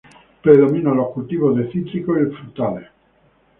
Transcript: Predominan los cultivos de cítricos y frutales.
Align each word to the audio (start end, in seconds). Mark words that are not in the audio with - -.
Predominan 0.41 0.97
los 0.97 1.09
cultivos 1.11 1.55
de 1.55 1.71
cítricos 1.71 2.17
y 2.19 2.33
frutales. 2.35 2.87